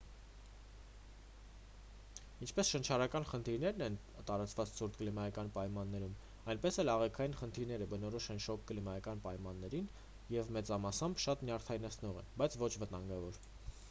[2.45, 3.97] ինչպես շնչառական խնդիրներն են
[4.29, 6.17] տարածված ցուրտ կլիմայական պայմաններին
[6.55, 9.93] այնպես էլ աղիքային խնդիրները բնորոշ են շոգ կլիմայական պայմաններին
[10.39, 13.43] և մեծամասամբ շատ նյարդայնացնող են բայց ոչ վտանգավոր